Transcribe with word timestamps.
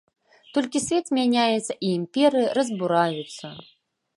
Толькі 0.53 0.81
свет 0.85 1.11
мяняецца 1.17 1.73
і 1.75 1.87
імперыі 1.99 2.49
разбураюцца! 2.59 3.47